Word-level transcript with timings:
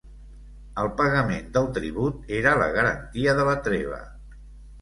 El 0.83 0.89
pagament 1.01 1.51
del 1.57 1.69
tribut 1.77 2.33
era 2.39 2.57
la 2.63 2.71
garantia 2.79 3.37
de 3.41 3.47
la 3.53 3.55
treva. 3.69 4.01